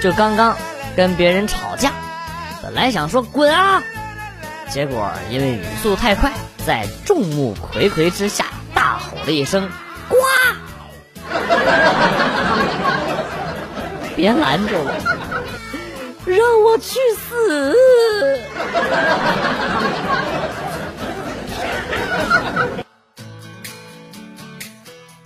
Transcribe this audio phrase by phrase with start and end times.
[0.00, 0.56] 就刚刚
[0.96, 1.92] 跟别人吵架，
[2.62, 3.82] 本来想说滚啊，
[4.70, 6.32] 结果因为语速太快，
[6.66, 9.68] 在众目睽睽之下大吼了一声
[10.08, 10.16] “呱”，
[14.16, 14.90] 别拦着我，
[16.24, 17.76] 让我去死！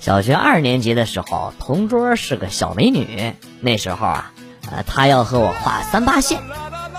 [0.00, 3.34] 小学二年级的时候，同桌是个小美女。
[3.60, 4.30] 那时候啊，
[4.70, 6.40] 呃，他要和我画三八线，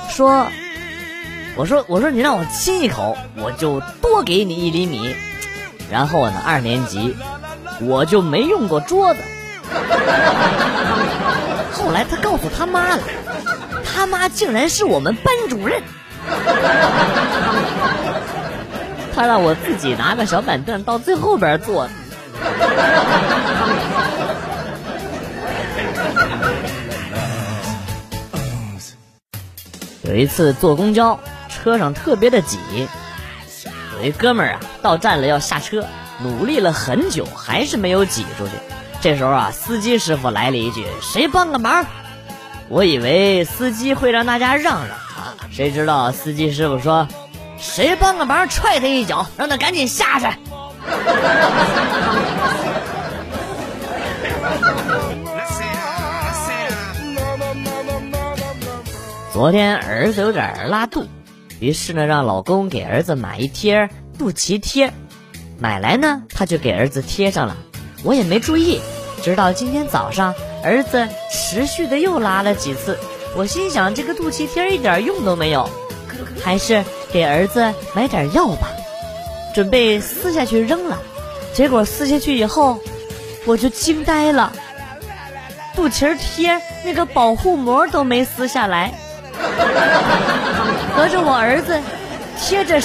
[0.10, 0.48] 说，
[1.56, 5.16] 我说我说你让我亲一口，我就多给你一厘米。
[5.92, 7.16] 然后呢，二年级
[7.82, 9.20] 我就没用过桌子。
[11.74, 13.00] 后来他告诉他妈了，
[13.84, 15.84] 他妈竟然是我们班主任。
[19.16, 21.88] 他让我自己拿个小板凳到最后边坐。
[30.08, 32.60] 有一次坐公交，车上特别的挤，
[33.98, 35.86] 有一哥们儿啊到站了要下车，
[36.22, 38.52] 努力了很久还是没有挤出去。
[39.02, 41.86] 这时候啊，司机师傅来了一句：“谁帮个忙？”
[42.70, 47.08] 我以为司机会让大家让让啊，谁知道司机师傅说
[47.58, 50.28] ：“谁帮个忙，踹他一脚，让他赶紧下去。”
[59.36, 61.08] 昨天儿子有点拉肚，
[61.60, 64.94] 于是呢让老公给儿子买一贴肚脐贴，
[65.60, 67.58] 买来呢他就给儿子贴上了，
[68.06, 68.80] 我也没注意，
[69.22, 72.98] 直到今天早上儿子持续的又拉了几次，
[73.36, 75.70] 我心想这个肚脐贴一点用都没有，
[76.42, 78.70] 还是给儿子买点药吧，
[79.54, 80.98] 准备撕下去扔了，
[81.54, 82.80] 结果撕下去以后，
[83.46, 84.54] 我就惊呆了，
[85.76, 88.94] 肚脐贴那个保护膜都没撕下来。
[90.96, 91.80] 合着我儿子
[92.40, 92.82] 贴着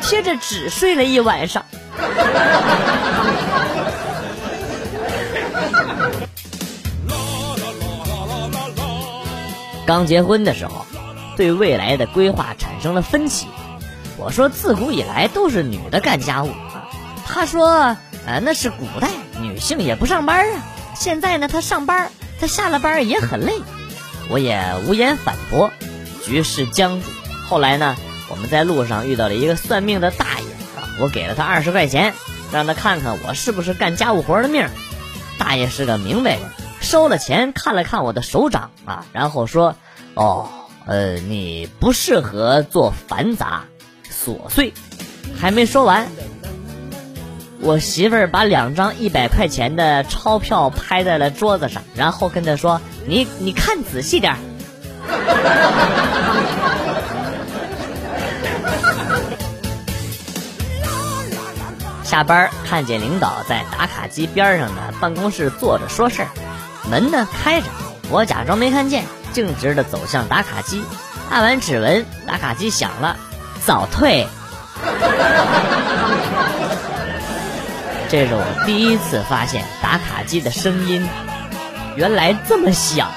[0.00, 1.64] 贴着纸睡了一晚上。
[9.86, 10.84] 刚结婚的时候，
[11.36, 13.46] 对未来的规划产生了分歧。
[14.18, 16.88] 我说自古以来都是女的干家务啊，
[17.26, 19.08] 他说呃那是古代
[19.40, 20.60] 女性也不上班啊，
[20.94, 22.10] 现在呢她上班，
[22.40, 23.52] 她下了班也很累，
[24.28, 25.70] 我也无言反驳。
[26.28, 27.10] 局势僵住。
[27.48, 27.96] 后来呢，
[28.28, 30.46] 我们在路上遇到了一个算命的大爷
[30.76, 32.12] 啊，我给了他二十块钱，
[32.52, 34.68] 让他看看我是不是干家务活的命。
[35.38, 36.40] 大爷是个明白人，
[36.80, 39.76] 收了钱看了看我的手掌啊，然后说
[40.14, 40.48] ：“哦，
[40.84, 43.64] 呃，你不适合做繁杂
[44.10, 44.74] 琐碎。”
[45.40, 46.08] 还没说完，
[47.60, 54.38] 我媳妇儿把两张一百块钱的钞票拍在了桌子上，然后跟他说：“你你看仔细点儿。”
[62.02, 66.28] 下班看见领导在打卡机边上的办公室坐着说事儿，
[66.90, 67.66] 门呢开着，
[68.08, 70.82] 我假装没看见，径直的走向打卡机，
[71.30, 73.16] 按完指纹，打卡机响了，
[73.64, 74.26] 早退。
[78.08, 81.06] 这是我第一次发现打卡机的声音
[81.94, 83.10] 原来这么响。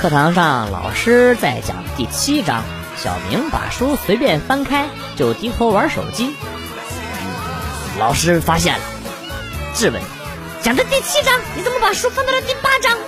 [0.00, 2.64] 课堂上，老师在讲第七章，
[2.96, 6.34] 小明把书随便翻开，就低头玩手机。
[8.00, 8.84] 老师发现了，
[9.74, 10.02] 质问
[10.60, 12.98] ：“讲的第七章，你怎么把书翻到了第八章？”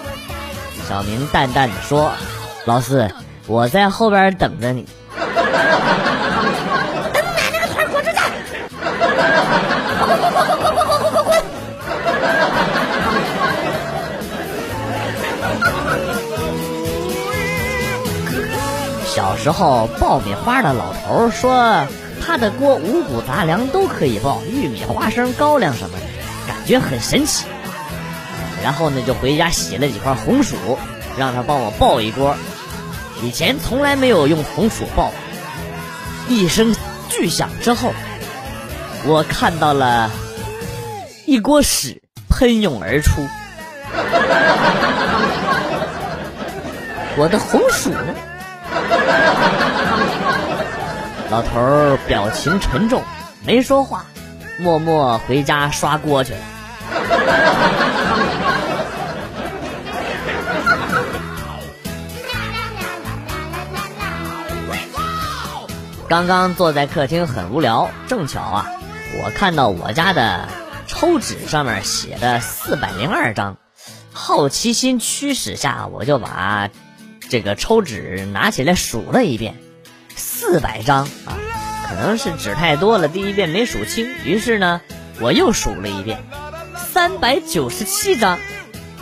[0.89, 2.13] 小明淡淡的说
[2.65, 3.11] ：“老师，
[3.49, 4.87] 我在后边等着你。”
[19.45, 21.87] 时候爆米花的老头说，
[22.25, 26.05] 他的锅五谷杂粮都可以爆，玉米、花生、高粱什么的，
[26.49, 27.45] 感觉很神奇。
[28.63, 30.57] 然后呢，就回家洗了几块红薯，
[31.19, 32.35] 让他帮我爆一锅。
[33.23, 35.13] 以前从来没有用红薯爆。
[36.27, 36.75] 一声
[37.11, 37.93] 巨响之后，
[39.05, 40.11] 我看到了
[41.27, 42.01] 一锅屎
[42.31, 43.21] 喷涌而出。
[47.19, 48.15] 我的红薯呢？
[51.31, 53.03] 老头儿表情沉重，
[53.45, 54.05] 没说话，
[54.59, 56.39] 默默回家刷锅去了。
[66.07, 68.67] 刚刚坐在客厅很无聊，正巧啊，
[69.25, 70.47] 我看到我家的
[70.87, 73.57] 抽纸上面写的四百零二张，
[74.13, 76.69] 好奇心驱使下，我就把
[77.29, 79.57] 这个抽纸拿起来数了一遍，
[80.15, 81.39] 四百张啊，
[81.89, 84.81] 可能是纸太多了，第一遍没数清，于是呢，
[85.21, 86.23] 我又数了一遍，
[86.93, 88.39] 三百九十七张。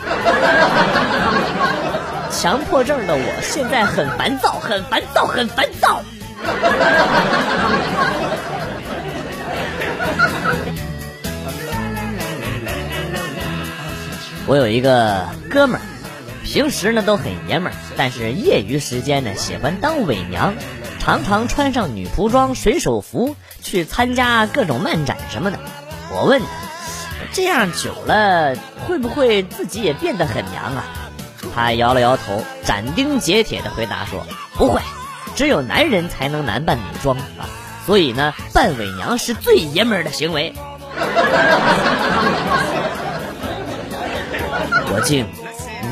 [2.31, 6.01] 强迫症的我现在很烦躁，很烦躁，很烦躁。
[14.45, 15.83] 我有一个哥们儿，
[16.53, 20.53] 平时呢都很爷们儿，但是业余时间呢喜欢当伪娘，
[20.99, 25.57] 常常穿上女仆装、水手服去参加各种漫展什么的。
[26.11, 26.47] 我问他，
[27.31, 28.55] 这样久了
[28.85, 30.83] 会不会自己也变得很娘啊？
[31.55, 34.23] 他摇了摇头，斩钉截铁的回答说
[34.53, 34.79] ：“不会，
[35.35, 37.49] 只有男人才能男扮女装啊，
[37.87, 40.53] 所以呢，扮伪娘是最爷们儿的行为。
[44.95, 45.25] ”我竟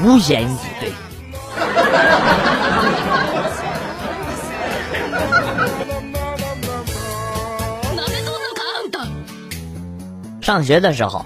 [0.03, 0.91] 无言以对。
[10.41, 11.25] 上学的时候，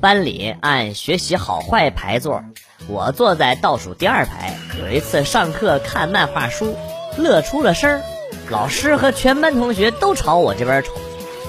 [0.00, 2.42] 班里按学习好坏排座。
[2.88, 6.76] 我坐在倒数第二排，有一次上课看漫画书，
[7.16, 8.02] 乐出了声儿，
[8.50, 10.92] 老师和全班同学都朝我这边瞅，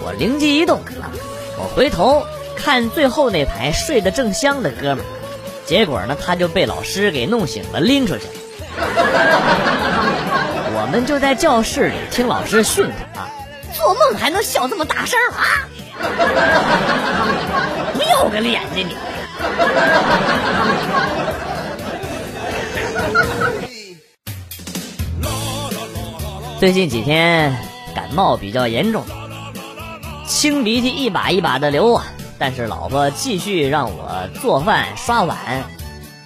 [0.06, 0.80] 我灵机一动，
[1.58, 2.24] 我回头
[2.56, 5.06] 看最后那排睡得正香的哥们儿，
[5.68, 8.32] 结果呢他就被老师给弄醒了，拎出去了。
[10.80, 13.30] 我们就在教室里听老师训他啊，
[13.74, 15.68] 做梦还能笑这么大声啊！
[17.94, 18.96] 不要个脸的你！
[26.60, 27.58] 最近几天
[27.94, 29.04] 感冒比较严重，
[30.26, 32.06] 清鼻涕一把一把的流啊！
[32.40, 35.38] 但是老婆继续让我做饭刷碗，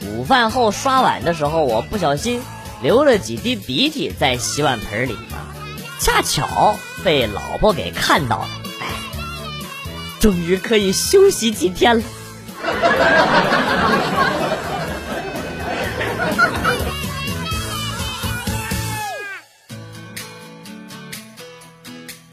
[0.07, 2.41] 午饭后刷碗的时候，我不小心
[2.81, 5.55] 流了几滴鼻涕在洗碗盆里啊，
[5.99, 8.49] 恰巧被老婆给看到了，
[8.81, 8.87] 哎，
[10.19, 12.03] 终于可以休息几天了。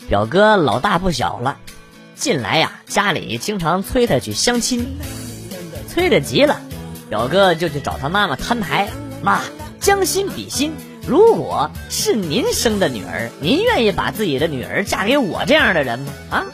[0.09, 1.59] 表哥老大不小了，
[2.19, 4.99] 近来呀，家里经常催他去相亲，
[5.89, 6.61] 催得急了，
[7.09, 8.89] 表哥就去找他妈妈摊牌
[9.23, 9.41] ：“妈，
[9.79, 10.75] 将心比心，
[11.07, 16.45] 如果是您生的女儿，您愿意把自己的女儿嫁给我这样的人吗？”啊！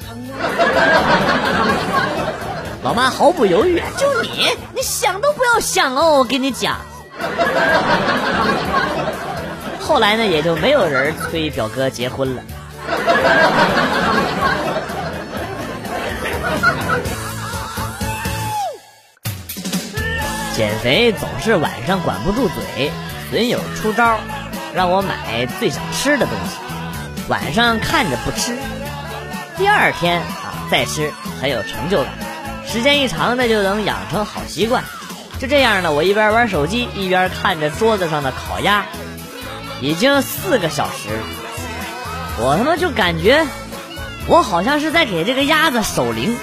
[2.82, 4.28] 老妈毫不犹豫：“就你，
[4.74, 6.18] 你想都不要想哦！
[6.18, 6.76] 我跟你讲。”
[9.80, 12.42] 后来呢，也就没有人催表哥结婚了。
[20.54, 22.92] 减肥总是晚上管不住嘴，
[23.28, 24.20] 损友出招，
[24.72, 26.58] 让我买最想吃的东西，
[27.28, 28.56] 晚上看着不吃，
[29.58, 32.12] 第二天啊再吃，很有成就感，
[32.64, 34.84] 时间一长那就能养成好习惯。
[35.40, 38.86] 就这样呢，我一边玩手机，一边看着桌子上的烤鸭，
[39.80, 41.18] 已经四个小时。
[42.38, 43.44] 我他妈就感觉，
[44.28, 46.36] 我好像是在给这个鸭子守灵，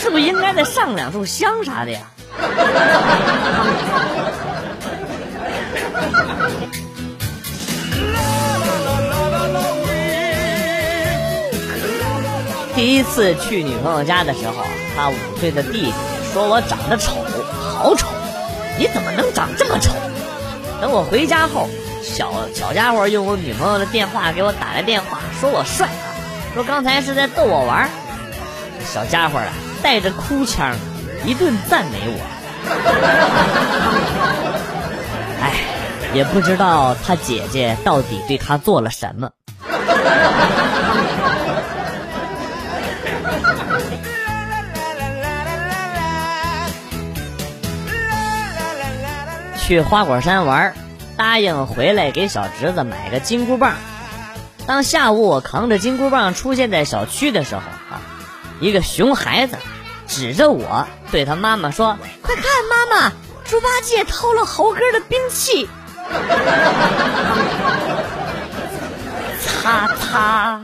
[0.00, 2.00] 是不是应该再上两炷香啥的呀？
[12.74, 14.64] 第一次去女朋友家的时候，
[14.96, 15.92] 她五岁的弟弟
[16.32, 17.16] 说我长得丑，
[17.74, 18.06] 好丑，
[18.78, 19.92] 你怎么能长这么丑？
[20.80, 21.68] 等我回家后，
[22.02, 26.08] 小小家伙用我女朋友的电话给我打来电话，说我帅啊，
[26.54, 27.88] 说刚才是在逗我玩儿。
[28.86, 29.52] 小家伙啊，
[29.82, 30.76] 带着哭腔，
[31.24, 32.20] 一顿赞美我。
[35.42, 35.52] 哎，
[36.14, 39.30] 也不知道他姐姐到底对他做了什么。
[49.56, 50.74] 去花果山玩，
[51.16, 53.74] 答应回来给小侄子买个金箍棒。
[54.66, 58.02] 当下午我扛着金箍棒出现在小区的时候，啊，
[58.60, 59.56] 一个熊孩子
[60.10, 63.12] 指着我对他妈妈说：“快看，妈妈，
[63.44, 65.68] 猪八戒偷了猴哥的兵器。”
[69.62, 70.60] 擦擦。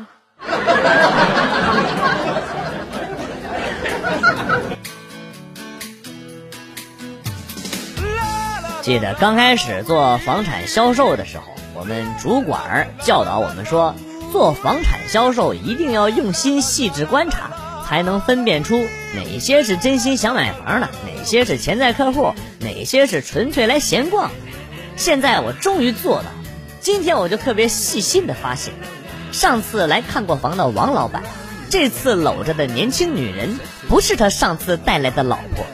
[8.83, 13.95] 记得刚开始做房产销售的时候，我们主管教导我们说，
[14.33, 17.51] 做房产销售一定要用心细致观察，
[17.87, 24.31] 才能分辨出哪些是真心想买房的，哪些是潜在客户，哪些是纯粹来闲逛。
[24.97, 26.25] 现在我终于做到，
[26.81, 28.75] 今天我就特别细心的发现，
[29.31, 31.23] 上次来看过房的王老板，
[31.71, 35.65] 这次搂着的年轻女人不是他上次带来的老婆。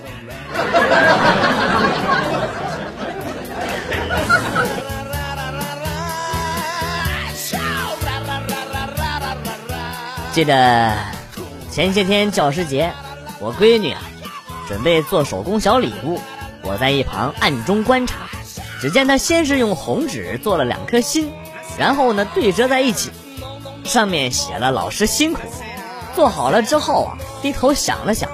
[10.33, 10.95] 记 得
[11.73, 12.93] 前些天教师节，
[13.41, 14.03] 我闺女啊
[14.69, 16.21] 准备做手工小礼物，
[16.63, 18.29] 我在一旁暗中观察。
[18.83, 21.33] 只见她先是用红纸做了两颗心，
[21.79, 23.11] 然后呢对折在一起，
[23.85, 25.41] 上面写了“老师辛苦”。
[26.15, 28.29] 做好了之后啊，低头想了想，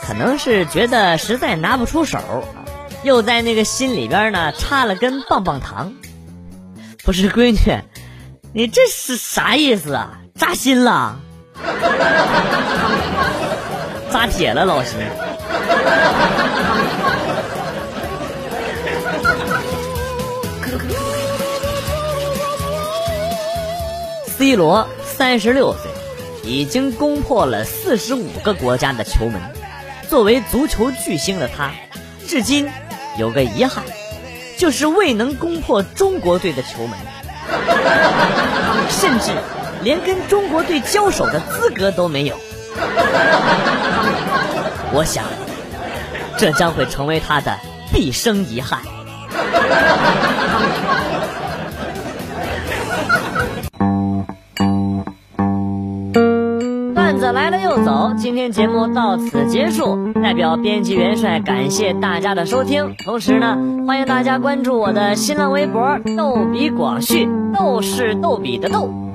[0.00, 2.20] 可能是觉得实在拿不出手，
[3.02, 5.94] 又在那个心里边呢插了根棒棒糖。
[7.02, 7.82] 不是闺女，
[8.54, 10.20] 你这是啥意思啊？
[10.36, 11.18] 扎心了，
[14.10, 14.96] 扎铁了，老师。
[24.38, 25.90] C 罗三十六岁，
[26.44, 29.40] 已经攻破了四十五个国家的球门。
[30.08, 31.72] 作为足球巨星的他，
[32.26, 32.70] 至今
[33.18, 33.82] 有个遗憾，
[34.56, 36.96] 就是未能攻破中国队的球门，
[38.88, 39.32] 甚至。
[39.82, 42.34] 连跟中国队交手的资格都没有，
[44.92, 45.24] 我想，
[46.36, 47.56] 这将会成为他的
[47.92, 48.80] 毕生遗憾。
[56.94, 60.12] 段子来了又走，今天节目到此结束。
[60.22, 63.56] 代表编辑元帅感谢大家的收听，同时呢，
[63.86, 69.07] 欢迎大家关注我的新浪微博“逗比广旭”，逗是逗比的逗。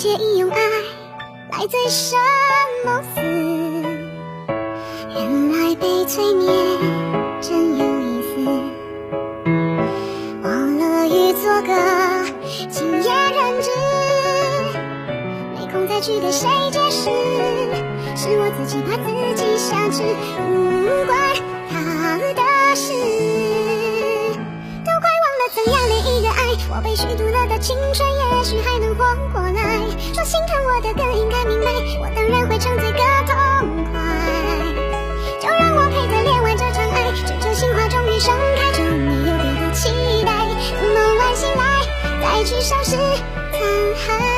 [0.00, 0.56] 却已用爱
[1.52, 2.18] 来醉生
[2.86, 3.20] 梦死，
[5.14, 6.48] 原来被催眠
[7.42, 8.40] 真有意思。
[10.42, 11.74] 忘了与做个
[12.70, 13.68] 今夜人质，
[15.54, 17.10] 没空再去给谁解释，
[18.16, 19.04] 是我自己把自
[19.36, 20.02] 己挟持
[20.34, 20.40] 不
[21.04, 21.12] 关
[21.68, 22.94] 他的事，
[24.82, 28.98] 都快忘了怎样恋一个爱，我被虚度了的青春，也许还能。
[30.30, 31.72] 心疼我的更应该明白。
[31.98, 34.00] 我当然会沉醉个痛快，
[35.40, 39.90] 就让我陪他恋完这场爱，直至心花终于盛开，就没有别的期
[40.24, 40.30] 待。
[40.78, 41.64] 等梦完醒来，
[42.22, 42.96] 再去收拾
[43.50, 43.58] 残
[43.96, 44.29] 骸。